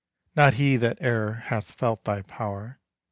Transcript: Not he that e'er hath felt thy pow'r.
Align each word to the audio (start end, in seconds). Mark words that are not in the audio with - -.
Not 0.35 0.55
he 0.55 0.77
that 0.77 0.99
e'er 0.99 1.43
hath 1.45 1.73
felt 1.73 2.05
thy 2.05 2.23
pow'r. 2.23 2.79